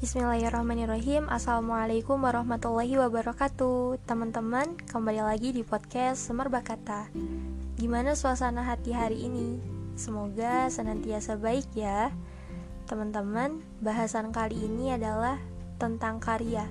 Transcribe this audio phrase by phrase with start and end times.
[0.00, 1.28] Bismillahirrahmanirrahim.
[1.28, 4.00] Assalamualaikum warahmatullahi wabarakatuh.
[4.08, 7.12] Teman-teman, kembali lagi di podcast Semerbak Kata
[7.76, 9.60] Gimana suasana hati hari ini?
[10.00, 12.16] Semoga senantiasa baik ya.
[12.88, 15.36] Teman-teman, bahasan kali ini adalah
[15.76, 16.64] tentang karya.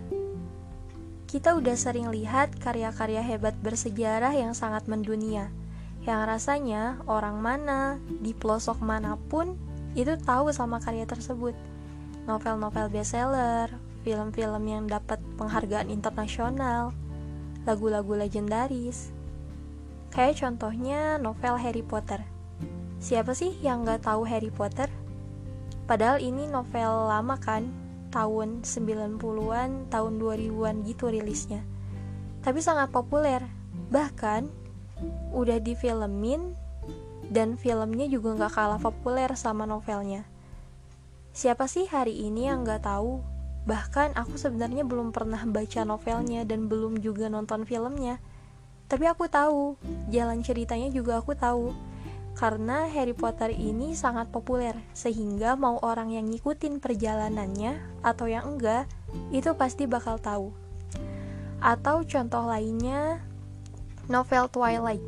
[1.29, 5.53] Kita udah sering lihat karya-karya hebat bersejarah yang sangat mendunia.
[6.01, 9.53] Yang rasanya orang mana, di pelosok mana pun,
[9.93, 11.53] itu tahu sama karya tersebut
[12.29, 13.73] novel-novel bestseller,
[14.05, 16.93] film-film yang dapat penghargaan internasional,
[17.65, 19.09] lagu-lagu legendaris.
[20.13, 22.21] Kayak contohnya novel Harry Potter.
[23.01, 24.85] Siapa sih yang gak tahu Harry Potter?
[25.89, 27.65] Padahal ini novel lama kan,
[28.13, 31.65] tahun 90-an, tahun 2000-an gitu rilisnya.
[32.45, 33.41] Tapi sangat populer.
[33.89, 34.45] Bahkan
[35.33, 36.53] udah difilmin
[37.29, 40.25] dan filmnya juga gak kalah populer sama novelnya.
[41.39, 43.23] Siapa sih hari ini yang gak tahu?
[43.63, 48.19] Bahkan aku sebenarnya belum pernah baca novelnya dan belum juga nonton filmnya.
[48.91, 49.79] Tapi aku tahu,
[50.11, 51.71] jalan ceritanya juga aku tahu.
[52.35, 58.91] Karena Harry Potter ini sangat populer, sehingga mau orang yang ngikutin perjalanannya atau yang enggak,
[59.31, 60.51] itu pasti bakal tahu.
[61.63, 63.23] Atau contoh lainnya,
[64.11, 65.03] novel Twilight.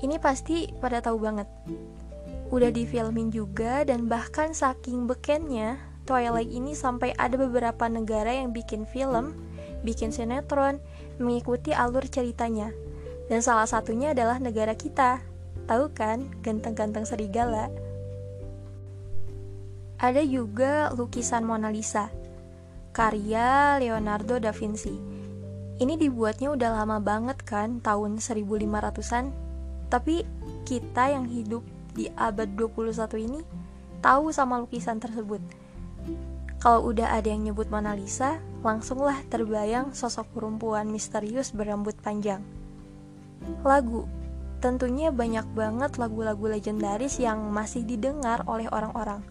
[0.00, 1.52] Ini pasti pada tahu banget
[2.50, 5.78] udah difilmin juga dan bahkan saking bekennya
[6.10, 9.36] Twilight ini sampai ada beberapa negara yang bikin film,
[9.86, 10.82] bikin sinetron,
[11.22, 12.74] mengikuti alur ceritanya.
[13.30, 15.22] Dan salah satunya adalah negara kita.
[15.70, 17.70] Tahu kan, ganteng-ganteng serigala.
[20.02, 22.10] Ada juga lukisan Mona Lisa,
[22.90, 24.98] karya Leonardo da Vinci.
[25.78, 29.30] Ini dibuatnya udah lama banget kan, tahun 1500-an.
[29.86, 30.26] Tapi
[30.66, 31.62] kita yang hidup
[31.94, 33.40] di abad 21 ini
[34.00, 35.40] tahu sama lukisan tersebut.
[36.60, 42.44] Kalau udah ada yang nyebut Mona Lisa, langsunglah terbayang sosok perempuan misterius berambut panjang.
[43.64, 44.04] Lagu,
[44.60, 49.24] tentunya banyak banget lagu-lagu legendaris yang masih didengar oleh orang-orang.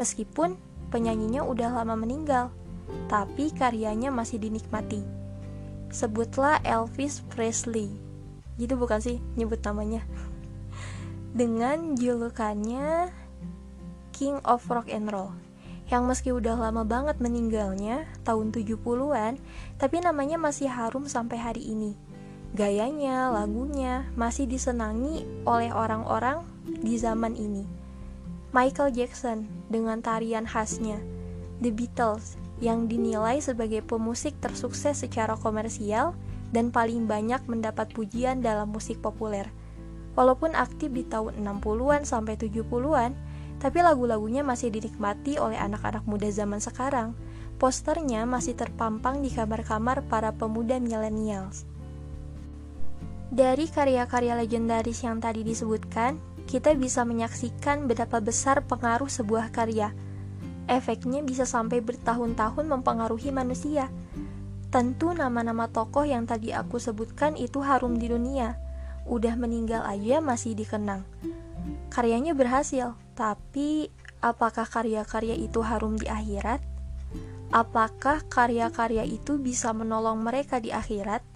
[0.00, 0.56] Meskipun
[0.88, 2.48] penyanyinya udah lama meninggal,
[3.12, 5.04] tapi karyanya masih dinikmati.
[5.92, 7.92] Sebutlah Elvis Presley.
[8.56, 10.00] Gitu bukan sih nyebut namanya?
[11.30, 13.10] Dengan julukannya
[14.10, 15.30] King of Rock and Roll.
[15.90, 19.38] Yang meski udah lama banget meninggalnya tahun 70-an
[19.78, 21.98] tapi namanya masih harum sampai hari ini.
[22.50, 27.62] Gayanya, lagunya masih disenangi oleh orang-orang di zaman ini.
[28.50, 30.98] Michael Jackson dengan tarian khasnya
[31.62, 36.18] The Beatles yang dinilai sebagai pemusik tersukses secara komersial
[36.50, 39.46] dan paling banyak mendapat pujian dalam musik populer
[40.18, 43.14] Walaupun aktif di tahun 60-an sampai 70-an,
[43.60, 47.12] tapi lagu-lagunya masih dinikmati oleh anak-anak muda zaman sekarang.
[47.60, 51.68] Posternya masih terpampang di kamar-kamar para pemuda millennials.
[53.30, 56.18] Dari karya-karya legendaris yang tadi disebutkan,
[56.48, 59.94] kita bisa menyaksikan betapa besar pengaruh sebuah karya.
[60.66, 63.92] Efeknya bisa sampai bertahun-tahun mempengaruhi manusia.
[64.72, 68.69] Tentu nama-nama tokoh yang tadi aku sebutkan itu harum di dunia
[69.10, 71.02] udah meninggal aja masih dikenang.
[71.90, 73.90] Karyanya berhasil, tapi
[74.22, 76.62] apakah karya-karya itu harum di akhirat?
[77.50, 81.26] Apakah karya-karya itu bisa menolong mereka di akhirat?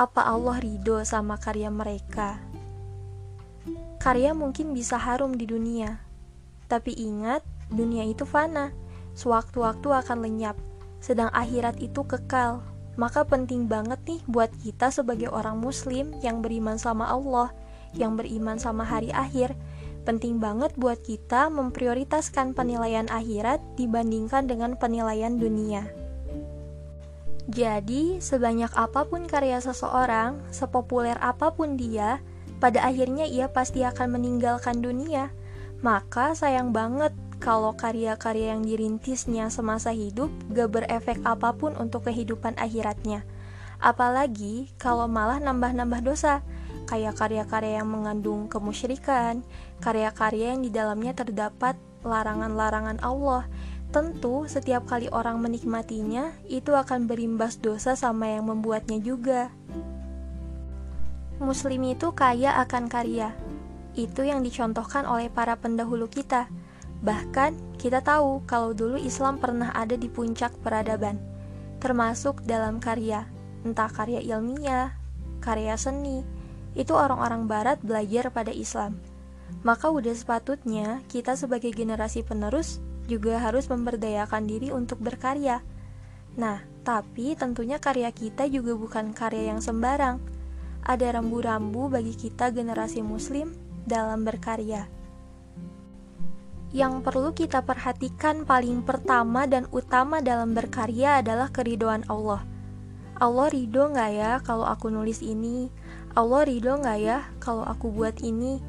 [0.00, 2.40] Apa Allah ridho sama karya mereka?
[4.00, 6.00] Karya mungkin bisa harum di dunia,
[6.66, 8.72] tapi ingat, dunia itu fana,
[9.12, 10.56] sewaktu-waktu akan lenyap,
[11.04, 12.64] sedang akhirat itu kekal.
[13.00, 17.48] Maka penting banget nih buat kita sebagai orang muslim yang beriman sama Allah,
[17.96, 19.56] yang beriman sama hari akhir,
[20.04, 25.88] penting banget buat kita memprioritaskan penilaian akhirat dibandingkan dengan penilaian dunia.
[27.50, 32.22] Jadi, sebanyak apa pun karya seseorang, sepopuler apa pun dia,
[32.62, 35.34] pada akhirnya ia pasti akan meninggalkan dunia.
[35.82, 37.10] Maka sayang banget
[37.42, 43.26] kalau karya-karya yang dirintisnya semasa hidup gak berefek apa pun untuk kehidupan akhiratnya.
[43.82, 46.46] Apalagi kalau malah nambah-nambah dosa,
[46.86, 49.42] kayak karya-karya yang mengandung kemusyrikan,
[49.82, 51.74] karya-karya yang di dalamnya terdapat
[52.06, 53.50] larangan-larangan Allah.
[53.90, 59.50] Tentu setiap kali orang menikmatinya, itu akan berimbas dosa sama yang membuatnya juga.
[61.42, 63.34] Muslim itu kaya akan karya.
[63.98, 66.46] Itu yang dicontohkan oleh para pendahulu kita
[67.02, 71.18] Bahkan, kita tahu kalau dulu Islam pernah ada di puncak peradaban,
[71.82, 73.26] termasuk dalam karya,
[73.66, 74.94] entah karya ilmiah,
[75.42, 76.22] karya seni,
[76.78, 79.02] itu orang-orang barat belajar pada Islam.
[79.66, 82.78] Maka udah sepatutnya kita sebagai generasi penerus
[83.10, 85.60] juga harus memberdayakan diri untuk berkarya.
[86.38, 90.22] Nah, tapi tentunya karya kita juga bukan karya yang sembarang.
[90.82, 93.54] Ada rambu-rambu bagi kita generasi muslim
[93.84, 95.01] dalam berkarya.
[96.72, 102.40] Yang perlu kita perhatikan paling pertama dan utama dalam berkarya adalah keridoan Allah.
[103.20, 105.68] Allah ridho nggak ya kalau aku nulis ini?
[106.16, 108.64] Allah ridho nggak ya kalau aku buat ini?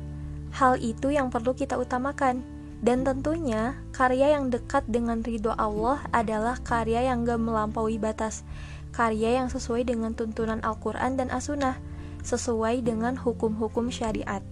[0.52, 2.44] Hal itu yang perlu kita utamakan.
[2.84, 8.44] Dan tentunya, karya yang dekat dengan ridho Allah adalah karya yang gak melampaui batas,
[8.92, 11.80] karya yang sesuai dengan tuntunan Al-Quran dan As-Sunnah,
[12.28, 14.44] sesuai dengan hukum-hukum syariat.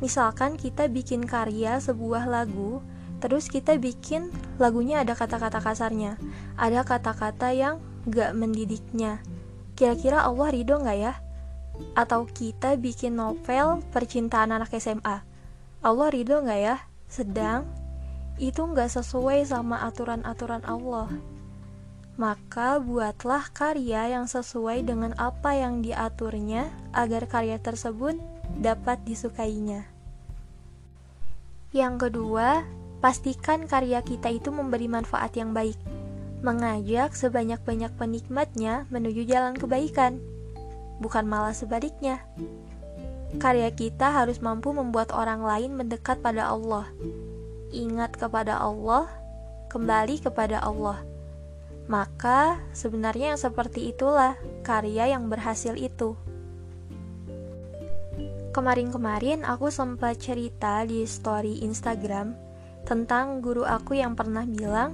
[0.00, 2.80] Misalkan kita bikin karya sebuah lagu,
[3.20, 6.16] terus kita bikin lagunya ada kata-kata kasarnya,
[6.56, 9.20] ada kata-kata yang gak mendidiknya.
[9.76, 11.14] Kira-kira Allah ridho gak ya?
[11.96, 15.20] Atau kita bikin novel percintaan anak SMA,
[15.84, 16.76] Allah ridho gak ya?
[17.10, 17.66] sedang
[18.38, 21.10] itu nggak sesuai sama aturan-aturan Allah.
[22.16, 28.16] Maka buatlah karya yang sesuai dengan apa yang diaturnya agar karya tersebut
[28.58, 29.86] dapat disukainya.
[31.70, 32.66] Yang kedua,
[32.98, 35.78] pastikan karya kita itu memberi manfaat yang baik,
[36.42, 40.18] mengajak sebanyak-banyak penikmatnya menuju jalan kebaikan,
[40.98, 42.26] bukan malah sebaliknya.
[43.38, 46.90] Karya kita harus mampu membuat orang lain mendekat pada Allah.
[47.70, 49.06] Ingat kepada Allah,
[49.70, 50.98] kembali kepada Allah.
[51.86, 54.34] Maka sebenarnya yang seperti itulah
[54.66, 56.18] karya yang berhasil itu.
[58.50, 62.34] Kemarin-kemarin aku sempat cerita di story Instagram
[62.82, 64.90] tentang guru aku yang pernah bilang,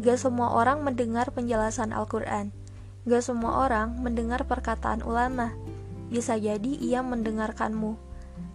[0.00, 2.56] Gak semua orang mendengar penjelasan Al-Quran,
[3.04, 5.52] gak semua orang mendengar perkataan ulama,
[6.08, 8.00] bisa jadi ia mendengarkanmu.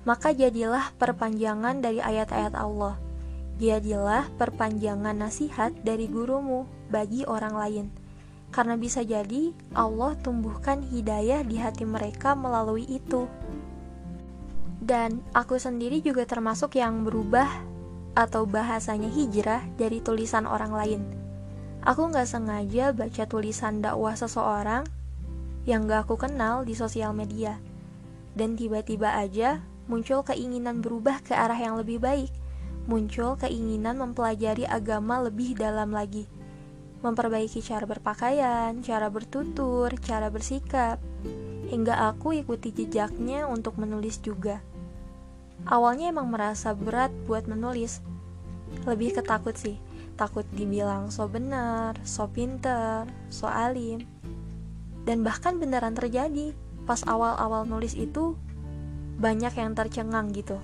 [0.09, 2.97] Maka jadilah perpanjangan dari ayat-ayat Allah.
[3.61, 7.85] Jadilah perpanjangan nasihat dari gurumu bagi orang lain.
[8.49, 13.29] Karena bisa jadi Allah tumbuhkan hidayah di hati mereka melalui itu.
[14.79, 17.47] Dan aku sendiri juga termasuk yang berubah
[18.15, 21.01] atau bahasanya hijrah dari tulisan orang lain.
[21.83, 24.83] Aku nggak sengaja baca tulisan dakwah seseorang
[25.63, 27.59] yang gak aku kenal di sosial media.
[28.35, 32.31] Dan tiba-tiba aja muncul keinginan berubah ke arah yang lebih baik,
[32.85, 36.29] muncul keinginan mempelajari agama lebih dalam lagi,
[37.01, 41.01] memperbaiki cara berpakaian, cara bertutur, cara bersikap,
[41.69, 44.61] hingga aku ikuti jejaknya untuk menulis juga.
[45.67, 47.99] Awalnya emang merasa berat buat menulis,
[48.85, 49.75] lebih ketakut sih,
[50.19, 54.03] takut dibilang so benar, so pinter, so alim,
[55.07, 56.53] dan bahkan beneran terjadi.
[56.83, 58.33] Pas awal-awal nulis itu
[59.21, 60.57] banyak yang tercengang gitu.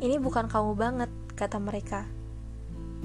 [0.00, 2.08] Ini bukan kamu banget kata mereka.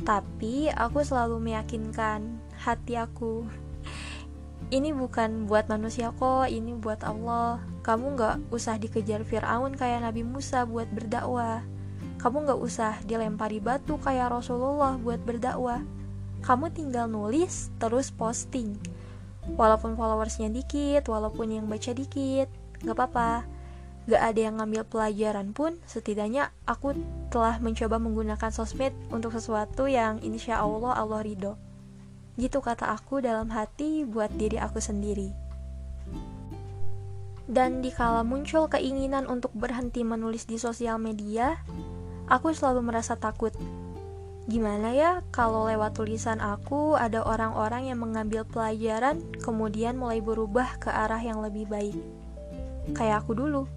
[0.08, 3.44] Tapi aku selalu meyakinkan hati aku.
[4.76, 7.58] Ini bukan buat manusia kok ini buat Allah
[7.90, 11.66] kamu gak usah dikejar Fir'aun kayak Nabi Musa buat berdakwah.
[12.22, 15.82] Kamu gak usah dilempari batu kayak Rasulullah buat berdakwah.
[16.46, 18.78] Kamu tinggal nulis terus posting.
[19.58, 22.46] Walaupun followersnya dikit walaupun yang baca dikit
[22.86, 23.50] gak apa-apa.
[24.06, 26.94] Gak ada yang ngambil pelajaran pun setidaknya aku
[27.34, 31.58] telah mencoba menggunakan sosmed untuk sesuatu yang insya Allah Allah ridho.
[32.38, 35.49] Gitu kata aku dalam hati buat diri aku sendiri
[37.50, 41.58] dan dikala muncul keinginan untuk berhenti menulis di sosial media,
[42.30, 43.52] aku selalu merasa takut
[44.50, 50.90] Gimana ya kalau lewat tulisan aku ada orang-orang yang mengambil pelajaran kemudian mulai berubah ke
[50.90, 51.94] arah yang lebih baik?
[52.98, 53.70] Kayak aku dulu.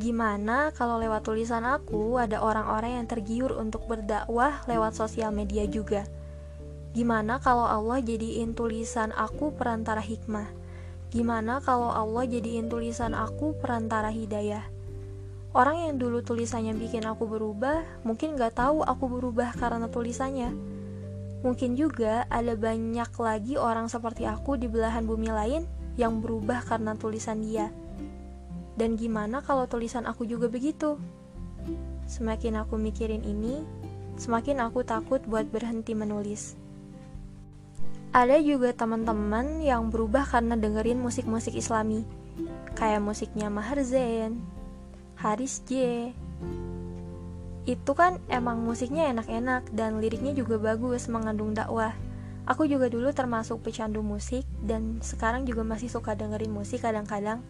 [0.00, 6.08] Gimana kalau lewat tulisan aku ada orang-orang yang tergiur untuk berdakwah lewat sosial media juga?
[6.96, 10.48] Gimana kalau Allah jadiin tulisan aku perantara hikmah?
[11.14, 14.66] Gimana kalau Allah jadiin tulisan aku perantara hidayah?
[15.54, 20.50] Orang yang dulu tulisannya bikin aku berubah, mungkin gak tahu aku berubah karena tulisannya.
[21.46, 25.62] Mungkin juga ada banyak lagi orang seperti aku di belahan bumi lain
[25.94, 27.70] yang berubah karena tulisan dia.
[28.74, 30.98] Dan gimana kalau tulisan aku juga begitu?
[32.10, 33.62] Semakin aku mikirin ini,
[34.18, 36.58] semakin aku takut buat berhenti menulis.
[38.14, 42.06] Ada juga teman-teman yang berubah karena dengerin musik-musik islami,
[42.78, 44.38] kayak musiknya Maher Zain,
[45.18, 46.14] Haris J.
[47.66, 51.90] Itu kan emang musiknya enak-enak dan liriknya juga bagus mengandung dakwah.
[52.46, 57.42] Aku juga dulu termasuk pecandu musik dan sekarang juga masih suka dengerin musik kadang-kadang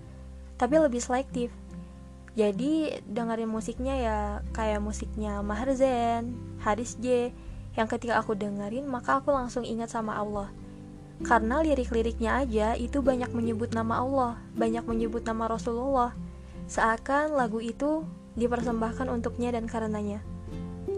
[0.56, 1.52] tapi lebih selektif.
[2.40, 4.18] Jadi dengerin musiknya ya
[4.56, 6.32] kayak musiknya Maher Zain,
[6.64, 7.36] Haris J
[7.74, 10.50] yang ketika aku dengerin maka aku langsung ingat sama Allah.
[11.22, 16.10] Karena lirik-liriknya aja itu banyak menyebut nama Allah, banyak menyebut nama Rasulullah.
[16.66, 18.02] Seakan lagu itu
[18.34, 20.18] dipersembahkan untuknya dan karenanya.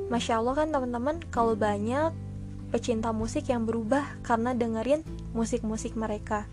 [0.09, 2.15] Masya Allah kan teman-teman, kalau banyak
[2.71, 5.05] pecinta musik yang berubah karena dengerin
[5.37, 6.49] musik-musik mereka.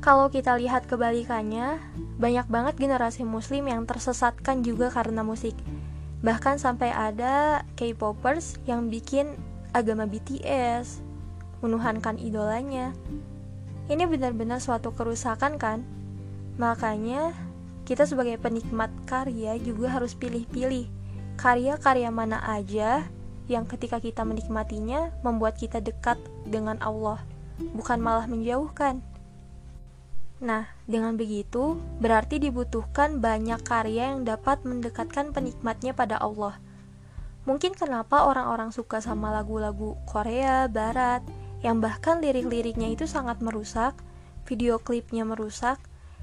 [0.00, 1.76] Kalau kita lihat kebalikannya,
[2.16, 5.52] banyak banget generasi muslim yang tersesatkan juga karena musik.
[6.20, 9.36] Bahkan sampai ada K-popers yang bikin
[9.72, 11.00] agama BTS,
[11.64, 12.92] menuhankan idolanya.
[13.88, 15.82] Ini benar-benar suatu kerusakan kan?
[16.60, 17.32] Makanya
[17.88, 21.00] kita sebagai penikmat karya juga harus pilih-pilih
[21.40, 23.08] karya-karya mana aja
[23.48, 27.16] yang ketika kita menikmatinya membuat kita dekat dengan Allah,
[27.72, 29.00] bukan malah menjauhkan.
[30.40, 36.56] Nah, dengan begitu, berarti dibutuhkan banyak karya yang dapat mendekatkan penikmatnya pada Allah.
[37.44, 41.20] Mungkin kenapa orang-orang suka sama lagu-lagu Korea, Barat,
[41.60, 43.92] yang bahkan lirik-liriknya itu sangat merusak,
[44.48, 45.76] video klipnya merusak,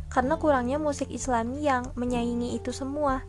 [0.10, 3.22] karena kurangnya musik islami yang menyaingi itu semua.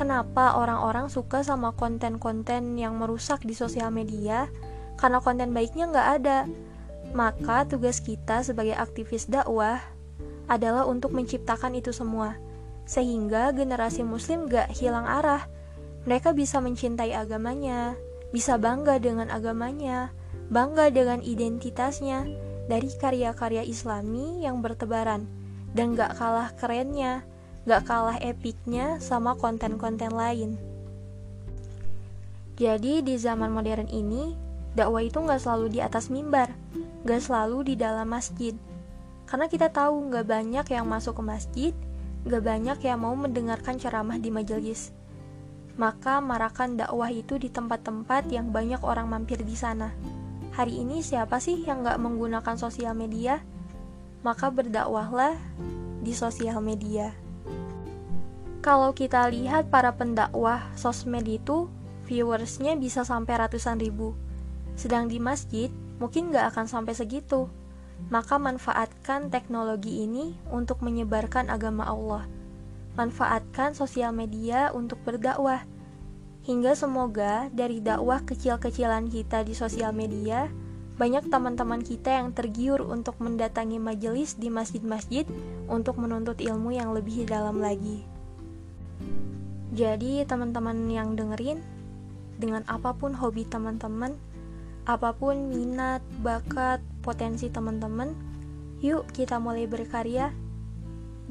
[0.00, 4.48] Kenapa orang-orang suka sama konten-konten yang merusak di sosial media?
[4.96, 6.38] Karena konten baiknya nggak ada.
[7.12, 9.95] Maka tugas kita sebagai aktivis dakwah
[10.46, 12.38] adalah untuk menciptakan itu semua,
[12.86, 15.46] sehingga generasi Muslim gak hilang arah.
[16.06, 17.98] Mereka bisa mencintai agamanya,
[18.30, 20.14] bisa bangga dengan agamanya,
[20.50, 22.26] bangga dengan identitasnya
[22.70, 25.26] dari karya-karya Islami yang bertebaran,
[25.74, 27.26] dan gak kalah kerennya,
[27.66, 30.54] gak kalah epiknya sama konten-konten lain.
[32.56, 34.32] Jadi di zaman modern ini,
[34.78, 36.54] dakwah itu gak selalu di atas mimbar,
[37.02, 38.54] gak selalu di dalam masjid,
[39.26, 41.72] karena kita tahu nggak banyak yang masuk ke masjid,
[42.22, 44.94] nggak banyak yang mau mendengarkan ceramah di majelis.
[45.76, 49.92] Maka marakan dakwah itu di tempat-tempat yang banyak orang mampir di sana.
[50.56, 53.42] Hari ini siapa sih yang nggak menggunakan sosial media?
[54.24, 55.36] Maka berdakwahlah
[56.00, 57.12] di sosial media.
[58.64, 61.68] Kalau kita lihat para pendakwah sosmed itu,
[62.08, 64.16] viewersnya bisa sampai ratusan ribu.
[64.74, 65.68] Sedang di masjid,
[66.00, 67.52] mungkin nggak akan sampai segitu
[68.06, 72.24] maka manfaatkan teknologi ini untuk menyebarkan agama Allah.
[72.94, 75.66] Manfaatkan sosial media untuk berdakwah.
[76.46, 80.46] Hingga semoga dari dakwah kecil-kecilan kita di sosial media,
[80.96, 85.28] banyak teman-teman kita yang tergiur untuk mendatangi majelis di masjid-masjid
[85.68, 88.06] untuk menuntut ilmu yang lebih dalam lagi.
[89.76, 91.60] Jadi, teman-teman yang dengerin,
[92.40, 94.16] dengan apa pun hobi teman-teman,
[94.88, 98.10] apa pun minat, bakat, potensi teman-teman,
[98.82, 100.34] yuk kita mulai berkarya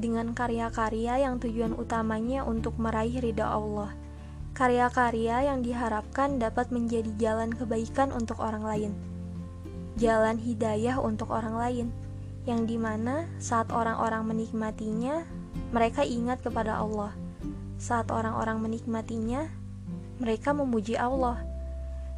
[0.00, 3.92] dengan karya-karya yang tujuan utamanya untuk meraih ridha Allah.
[4.56, 8.92] Karya-karya yang diharapkan dapat menjadi jalan kebaikan untuk orang lain.
[10.00, 11.86] Jalan hidayah untuk orang lain,
[12.48, 15.28] yang di mana saat orang-orang menikmatinya,
[15.76, 17.12] mereka ingat kepada Allah.
[17.76, 19.44] Saat orang-orang menikmatinya,
[20.16, 21.44] mereka memuji Allah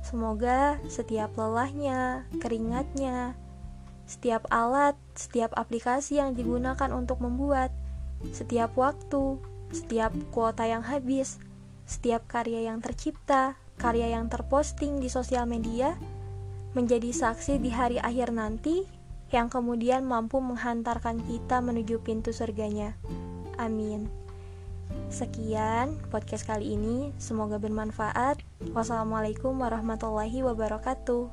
[0.08, 3.34] Semoga setiap lelahnya, keringatnya,
[4.08, 7.68] setiap alat, setiap aplikasi yang digunakan untuk membuat,
[8.32, 9.36] setiap waktu,
[9.68, 11.36] setiap kuota yang habis,
[11.84, 15.94] setiap karya yang tercipta, karya yang terposting di sosial media,
[16.72, 18.88] menjadi saksi di hari akhir nanti
[19.28, 22.96] yang kemudian mampu menghantarkan kita menuju pintu surganya.
[23.60, 24.08] Amin.
[25.12, 28.40] Sekian podcast kali ini, semoga bermanfaat.
[28.72, 31.28] Wassalamualaikum warahmatullahi wabarakatuh.